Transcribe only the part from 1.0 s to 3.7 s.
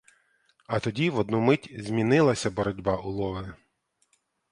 в одну мить змінилася боротьба у лови.